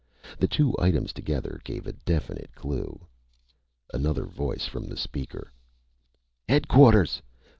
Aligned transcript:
The 0.39 0.47
two 0.47 0.73
items 0.79 1.13
together 1.13 1.61
gave 1.63 1.85
a 1.85 1.91
definite 1.93 2.49
clue. 2.55 3.05
Another 3.93 4.25
voice 4.25 4.65
from 4.65 4.85
the 4.87 4.97
speaker: 4.97 5.53
"_Headquarters! 6.49 7.21